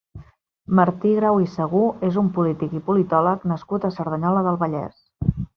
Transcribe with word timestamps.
Martí 0.79 1.11
Grau 1.17 1.41
i 1.43 1.45
Segú 1.57 1.83
és 2.09 2.17
un 2.23 2.33
polític 2.39 2.75
i 2.81 2.83
politòleg 2.89 3.47
nascut 3.55 3.87
a 3.91 3.95
Cerdanyola 4.01 4.45
del 4.49 4.63
Vallès. 4.65 5.01